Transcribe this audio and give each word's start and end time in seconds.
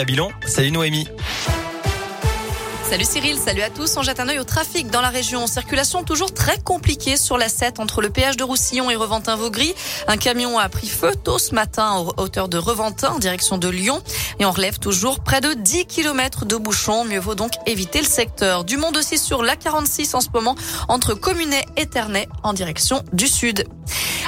à 0.00 0.04
Bilon. 0.04 0.30
Salut 0.46 0.70
Noémie. 0.70 1.06
Salut 2.88 3.04
Cyril, 3.04 3.36
salut 3.36 3.60
à 3.60 3.68
tous. 3.68 3.94
On 3.98 4.02
jette 4.02 4.20
un 4.20 4.28
œil 4.28 4.38
au 4.38 4.44
trafic 4.44 4.88
dans 4.88 5.02
la 5.02 5.10
région. 5.10 5.46
Circulation 5.46 6.02
toujours 6.02 6.32
très 6.32 6.58
compliquée 6.58 7.18
sur 7.18 7.36
la 7.36 7.50
7 7.50 7.78
entre 7.78 8.00
le 8.00 8.08
péage 8.08 8.38
de 8.38 8.44
Roussillon 8.44 8.88
et 8.88 8.96
Reventin-Vaugry. 8.96 9.74
Un 10.08 10.16
camion 10.16 10.58
a 10.58 10.68
pris 10.70 10.88
feu 10.88 11.12
tôt 11.14 11.38
ce 11.38 11.54
matin 11.54 11.84
à 11.84 12.22
hauteur 12.22 12.48
de 12.48 12.56
Reventin 12.56 13.10
en 13.10 13.18
direction 13.18 13.58
de 13.58 13.68
Lyon. 13.68 14.00
Et 14.38 14.46
on 14.46 14.50
relève 14.50 14.78
toujours 14.78 15.20
près 15.20 15.42
de 15.42 15.52
10 15.52 15.84
km 15.84 16.46
de 16.46 16.56
bouchons. 16.56 17.04
Mieux 17.04 17.20
vaut 17.20 17.34
donc 17.34 17.52
éviter 17.66 17.98
le 17.98 18.06
secteur. 18.06 18.64
Du 18.64 18.78
monde 18.78 18.96
aussi 18.96 19.18
sur 19.18 19.42
la 19.42 19.56
46 19.56 20.14
en 20.14 20.22
ce 20.22 20.28
moment 20.32 20.56
entre 20.88 21.12
Communet 21.12 21.66
et 21.76 21.84
Ternay 21.84 22.28
en 22.42 22.54
direction 22.54 23.02
du 23.12 23.26
sud. 23.26 23.66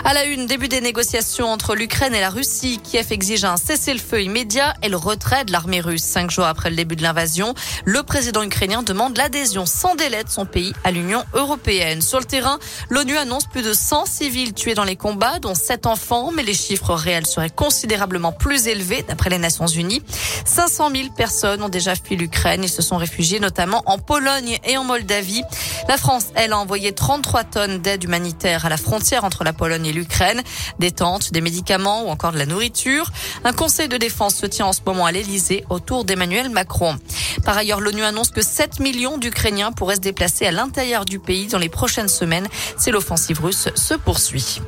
À 0.02 0.12
la 0.12 0.24
une, 0.24 0.46
début 0.46 0.68
des 0.68 0.80
négociations 0.80 1.50
entre 1.50 1.74
l'Ukraine 1.74 2.14
et 2.14 2.20
la 2.20 2.28
Russie. 2.28 2.80
Kiev 2.82 3.06
exige 3.12 3.44
un 3.44 3.56
cessez-le-feu 3.56 4.22
immédiat 4.22 4.74
et 4.82 4.88
le 4.88 4.96
retrait 4.96 5.44
de 5.44 5.52
l'armée 5.52 5.80
russe. 5.80 6.02
Cinq 6.02 6.30
jours 6.30 6.46
après 6.46 6.68
le 6.68 6.76
début 6.76 6.96
de 6.96 7.02
l'invasion, 7.02 7.54
le 7.84 8.02
président 8.02 8.42
ukrainien 8.42 8.82
demande 8.82 9.16
l'adhésion 9.16 9.66
sans 9.66 9.94
délai 9.94 10.24
de 10.24 10.28
son 10.28 10.46
pays 10.46 10.72
à 10.82 10.90
l'Union 10.90 11.22
européenne. 11.32 12.02
Sur 12.02 12.18
le 12.18 12.24
terrain, 12.24 12.58
l'ONU 12.90 13.16
annonce 13.16 13.46
plus 13.46 13.62
de 13.62 13.72
100 13.72 14.06
civils 14.06 14.52
tués 14.52 14.74
dans 14.74 14.84
les 14.84 14.96
combats, 14.96 15.38
dont 15.38 15.54
7 15.54 15.86
enfants, 15.86 16.30
mais 16.32 16.42
les 16.42 16.54
chiffres 16.54 16.94
réels 16.94 17.26
seraient 17.26 17.50
considérablement 17.50 18.32
plus 18.32 18.66
élevés 18.66 19.04
d'après 19.06 19.30
les 19.30 19.38
Nations 19.38 19.66
Unies. 19.66 20.02
500 20.44 20.90
000 20.94 21.08
personnes 21.16 21.62
ont 21.62 21.68
déjà 21.68 21.94
fui 21.94 22.16
l'Ukraine. 22.16 22.64
Ils 22.64 22.68
se 22.68 22.82
sont 22.82 22.96
réfugiés 22.96 23.40
notamment 23.40 23.82
en 23.86 23.98
Pologne 23.98 24.58
et 24.64 24.76
en 24.76 24.84
Moldavie. 24.84 25.44
La 25.88 25.96
France, 25.96 26.26
elle, 26.34 26.52
a 26.52 26.58
envoyé 26.58 26.92
33 26.92 27.44
tonnes 27.44 27.78
d'aide 27.78 28.04
humanitaire 28.04 28.66
à 28.66 28.68
la 28.68 28.76
frontière 28.76 29.24
entre 29.24 29.44
la 29.44 29.52
Pologne 29.52 29.83
l'Ukraine, 29.92 30.42
des 30.78 30.90
tentes, 30.90 31.32
des 31.32 31.40
médicaments 31.40 32.04
ou 32.04 32.08
encore 32.08 32.32
de 32.32 32.38
la 32.38 32.46
nourriture. 32.46 33.10
Un 33.44 33.52
conseil 33.52 33.88
de 33.88 33.96
défense 33.96 34.34
se 34.36 34.46
tient 34.46 34.66
en 34.66 34.72
ce 34.72 34.80
moment 34.86 35.06
à 35.06 35.12
l'Elysée 35.12 35.64
autour 35.70 36.04
d'Emmanuel 36.04 36.50
Macron. 36.50 36.96
Par 37.44 37.56
ailleurs, 37.56 37.80
l'ONU 37.80 38.02
annonce 38.02 38.30
que 38.30 38.42
7 38.42 38.80
millions 38.80 39.18
d'Ukrainiens 39.18 39.72
pourraient 39.72 39.96
se 39.96 40.00
déplacer 40.00 40.46
à 40.46 40.52
l'intérieur 40.52 41.04
du 41.04 41.18
pays 41.18 41.46
dans 41.46 41.58
les 41.58 41.68
prochaines 41.68 42.08
semaines 42.08 42.48
si 42.78 42.90
l'offensive 42.90 43.40
russe 43.40 43.68
se 43.74 43.94
poursuit. 43.94 44.60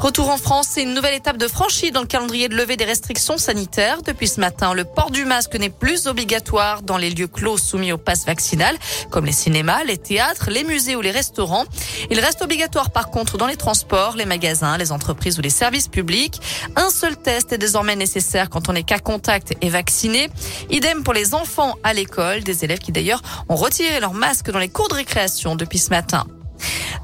Retour 0.00 0.30
en 0.30 0.38
France, 0.38 0.68
c'est 0.70 0.82
une 0.82 0.94
nouvelle 0.94 1.12
étape 1.12 1.36
de 1.36 1.46
franchie 1.46 1.90
dans 1.90 2.00
le 2.00 2.06
calendrier 2.06 2.48
de 2.48 2.56
levée 2.56 2.78
des 2.78 2.86
restrictions 2.86 3.36
sanitaires. 3.36 4.00
Depuis 4.00 4.28
ce 4.28 4.40
matin, 4.40 4.72
le 4.72 4.84
port 4.84 5.10
du 5.10 5.26
masque 5.26 5.54
n'est 5.56 5.68
plus 5.68 6.06
obligatoire 6.06 6.80
dans 6.80 6.96
les 6.96 7.10
lieux 7.10 7.26
clos 7.26 7.58
soumis 7.58 7.92
au 7.92 7.98
pass 7.98 8.24
vaccinal, 8.24 8.74
comme 9.10 9.26
les 9.26 9.32
cinémas, 9.32 9.84
les 9.84 9.98
théâtres, 9.98 10.48
les 10.50 10.64
musées 10.64 10.96
ou 10.96 11.02
les 11.02 11.10
restaurants. 11.10 11.66
Il 12.10 12.18
reste 12.18 12.40
obligatoire 12.40 12.92
par 12.92 13.10
contre 13.10 13.36
dans 13.36 13.46
les 13.46 13.58
transports, 13.58 14.16
les 14.16 14.24
magasins, 14.24 14.78
les 14.78 14.90
entreprises 14.90 15.38
ou 15.38 15.42
les 15.42 15.50
services 15.50 15.88
publics. 15.88 16.40
Un 16.76 16.88
seul 16.88 17.18
test 17.18 17.52
est 17.52 17.58
désormais 17.58 17.94
nécessaire 17.94 18.48
quand 18.48 18.70
on 18.70 18.74
est 18.74 18.84
cas 18.84 19.00
contact 19.00 19.52
et 19.60 19.68
vacciné. 19.68 20.30
Idem 20.70 21.02
pour 21.02 21.12
les 21.12 21.34
enfants 21.34 21.76
à 21.84 21.92
l'école, 21.92 22.42
des 22.42 22.64
élèves 22.64 22.78
qui 22.78 22.90
d'ailleurs 22.90 23.20
ont 23.50 23.56
retiré 23.56 24.00
leur 24.00 24.14
masque 24.14 24.50
dans 24.50 24.60
les 24.60 24.70
cours 24.70 24.88
de 24.88 24.94
récréation 24.94 25.56
depuis 25.56 25.78
ce 25.78 25.90
matin. 25.90 26.24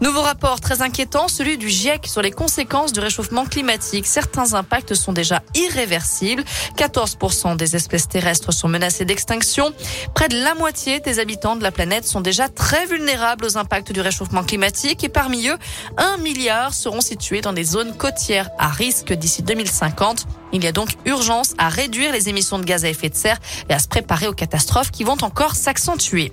Nouveau 0.02 0.20
rapport 0.20 0.60
très 0.60 0.82
inquiétant, 0.82 1.26
celui 1.26 1.56
du 1.56 1.70
GIEC 1.70 2.06
sur 2.06 2.20
les 2.20 2.30
conséquences 2.30 2.92
du 2.92 3.00
réchauffement 3.00 3.46
climatique. 3.46 4.06
Certains 4.06 4.52
impacts 4.52 4.92
sont 4.92 5.14
déjà 5.14 5.42
irréversibles. 5.54 6.44
14% 6.76 7.56
des 7.56 7.76
espèces 7.76 8.06
terrestres 8.06 8.52
sont 8.52 8.68
menacées 8.68 9.06
d'extinction. 9.06 9.72
Près 10.14 10.28
de 10.28 10.36
la 10.36 10.54
moitié 10.54 11.00
des 11.00 11.18
habitants 11.18 11.56
de 11.56 11.62
la 11.62 11.72
planète 11.72 12.04
sont 12.04 12.20
déjà 12.20 12.50
très 12.50 12.84
vulnérables 12.84 13.46
aux 13.46 13.56
impacts 13.56 13.90
du 13.90 14.02
réchauffement 14.02 14.44
climatique 14.44 15.02
et 15.02 15.08
parmi 15.08 15.48
eux, 15.48 15.56
un 15.96 16.18
milliard 16.18 16.74
seront 16.74 17.00
situés 17.00 17.40
dans 17.40 17.54
des 17.54 17.64
zones 17.64 17.96
côtières 17.96 18.50
à 18.58 18.68
risque 18.68 19.14
d'ici 19.14 19.42
2050. 19.42 20.26
Il 20.52 20.62
y 20.62 20.66
a 20.66 20.72
donc 20.72 20.90
urgence 21.06 21.54
à 21.56 21.70
réduire 21.70 22.12
les 22.12 22.28
émissions 22.28 22.58
de 22.58 22.64
gaz 22.64 22.84
à 22.84 22.90
effet 22.90 23.08
de 23.08 23.14
serre 23.14 23.38
et 23.70 23.72
à 23.72 23.78
se 23.78 23.88
préparer 23.88 24.28
aux 24.28 24.34
catastrophes 24.34 24.90
qui 24.90 25.04
vont 25.04 25.16
encore 25.22 25.54
s'accentuer. 25.54 26.32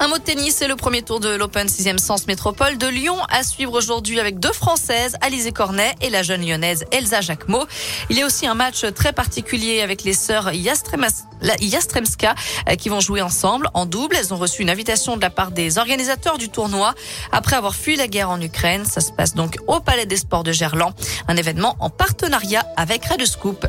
Un 0.00 0.06
mot 0.06 0.18
de 0.18 0.22
tennis, 0.22 0.54
c'est 0.54 0.68
le 0.68 0.76
premier 0.76 1.02
tour 1.02 1.18
de 1.18 1.28
l'Open 1.28 1.66
6e 1.66 1.98
Sens 1.98 2.28
Métropole 2.28 2.78
de 2.78 2.86
Lyon 2.86 3.16
à 3.30 3.42
suivre 3.42 3.72
aujourd'hui 3.76 4.20
avec 4.20 4.38
deux 4.38 4.52
Françaises, 4.52 5.16
Alizé 5.20 5.50
Cornet 5.50 5.92
et 6.00 6.08
la 6.08 6.22
jeune 6.22 6.46
lyonnaise 6.46 6.84
Elsa 6.92 7.20
Jacquemot. 7.20 7.66
Il 8.08 8.16
y 8.16 8.22
a 8.22 8.26
aussi 8.26 8.46
un 8.46 8.54
match 8.54 8.84
très 8.94 9.12
particulier 9.12 9.80
avec 9.80 10.04
les 10.04 10.12
sœurs 10.12 10.52
Yastremska 10.52 12.34
euh, 12.68 12.76
qui 12.76 12.88
vont 12.88 13.00
jouer 13.00 13.22
ensemble 13.22 13.68
en 13.74 13.86
double. 13.86 14.14
Elles 14.14 14.32
ont 14.32 14.36
reçu 14.36 14.62
une 14.62 14.70
invitation 14.70 15.16
de 15.16 15.20
la 15.20 15.30
part 15.30 15.50
des 15.50 15.78
organisateurs 15.78 16.38
du 16.38 16.48
tournoi 16.48 16.94
après 17.32 17.56
avoir 17.56 17.74
fui 17.74 17.96
la 17.96 18.06
guerre 18.06 18.30
en 18.30 18.40
Ukraine. 18.40 18.84
Ça 18.84 19.00
se 19.00 19.10
passe 19.10 19.34
donc 19.34 19.56
au 19.66 19.80
Palais 19.80 20.06
des 20.06 20.16
Sports 20.16 20.44
de 20.44 20.52
Gerland, 20.52 20.94
un 21.26 21.36
événement 21.36 21.76
en 21.80 21.90
partenariat 21.90 22.64
avec 22.76 23.04
Red 23.04 23.26
Scoop. 23.26 23.66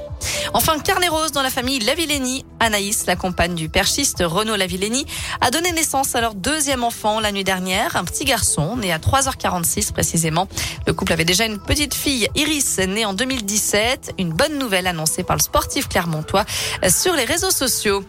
Enfin, 0.53 0.79
carnet 0.79 1.07
rose 1.07 1.31
dans 1.31 1.41
la 1.41 1.49
famille 1.49 1.79
Lavilleni. 1.79 2.45
Anaïs, 2.59 3.05
la 3.05 3.15
compagne 3.15 3.55
du 3.55 3.69
perchiste 3.69 4.23
Renaud 4.25 4.55
Lavilleni, 4.55 5.05
a 5.41 5.51
donné 5.51 5.71
naissance 5.71 6.15
à 6.15 6.21
leur 6.21 6.35
deuxième 6.35 6.83
enfant 6.83 7.19
la 7.19 7.31
nuit 7.31 7.43
dernière, 7.43 7.95
un 7.95 8.03
petit 8.03 8.25
garçon 8.25 8.75
né 8.75 8.91
à 8.91 8.97
3h46 8.97 9.93
précisément. 9.93 10.47
Le 10.87 10.93
couple 10.93 11.13
avait 11.13 11.25
déjà 11.25 11.45
une 11.45 11.59
petite 11.59 11.93
fille, 11.93 12.27
Iris, 12.35 12.79
née 12.79 13.05
en 13.05 13.13
2017. 13.13 14.15
Une 14.17 14.33
bonne 14.33 14.57
nouvelle 14.57 14.87
annoncée 14.87 15.23
par 15.23 15.35
le 15.37 15.41
sportif 15.41 15.87
clermontois 15.87 16.45
sur 16.89 17.13
les 17.15 17.25
réseaux 17.25 17.51
sociaux. 17.51 18.03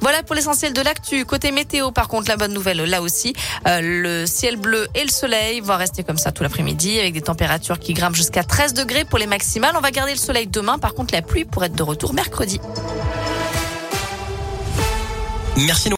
Voilà 0.00 0.22
pour 0.22 0.34
l'essentiel 0.34 0.72
de 0.72 0.80
l'actu. 0.80 1.24
Côté 1.24 1.50
météo, 1.52 1.90
par 1.90 2.08
contre, 2.08 2.28
la 2.28 2.36
bonne 2.36 2.52
nouvelle 2.52 2.78
là 2.78 3.02
aussi, 3.02 3.34
euh, 3.66 3.80
le 3.82 4.26
ciel 4.26 4.56
bleu 4.56 4.88
et 4.94 5.02
le 5.02 5.10
soleil 5.10 5.60
vont 5.60 5.76
rester 5.76 6.04
comme 6.04 6.18
ça 6.18 6.32
tout 6.32 6.42
l'après-midi 6.42 6.98
avec 6.98 7.14
des 7.14 7.20
températures 7.20 7.78
qui 7.78 7.92
grimpent 7.92 8.14
jusqu'à 8.14 8.44
13 8.44 8.74
degrés 8.74 9.04
pour 9.04 9.18
les 9.18 9.26
maximales. 9.26 9.74
On 9.76 9.80
va 9.80 9.90
garder 9.90 10.12
le 10.12 10.18
soleil 10.18 10.46
demain. 10.46 10.78
Par 10.78 10.94
contre, 10.94 11.14
la 11.14 11.22
pluie 11.22 11.44
pourrait 11.50 11.66
être 11.66 11.76
de 11.76 11.82
retour 11.82 12.14
mercredi. 12.14 12.60
Merci. 15.56 15.88